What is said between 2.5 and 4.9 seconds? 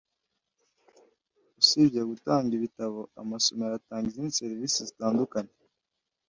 ibitabo, amasomero atanga izindi serivisi